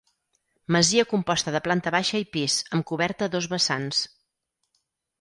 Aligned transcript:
Masia 0.75 1.05
composta 1.11 1.53
de 1.57 1.61
planta 1.67 1.95
baixa 1.97 2.23
i 2.25 2.27
pis, 2.39 2.57
amb 2.79 2.89
coberta 2.95 3.31
a 3.31 3.35
dos 3.39 3.53
vessants. 3.55 4.05